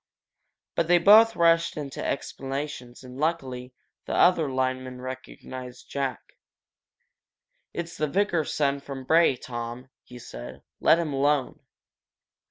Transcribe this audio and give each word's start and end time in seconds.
But 0.73 0.87
they 0.87 0.97
both 0.97 1.35
rushed 1.35 1.77
into 1.77 2.03
explanations, 2.03 3.03
and 3.03 3.19
luckily, 3.19 3.71
the 4.07 4.15
other 4.15 4.49
lineman 4.49 4.99
recognized 4.99 5.91
Jack. 5.91 6.37
"It's 7.71 7.97
the 7.97 8.07
vicar's 8.07 8.51
son 8.51 8.79
from 8.79 9.03
Bray, 9.03 9.35
Tom," 9.35 9.91
he 10.01 10.17
said. 10.17 10.63
"Let 10.79 10.97
him 10.97 11.13
alone." 11.13 11.59